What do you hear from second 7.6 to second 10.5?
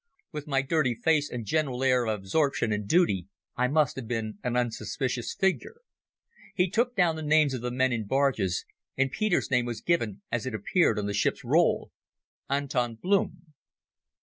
the men in the barges, and Peter's name was given as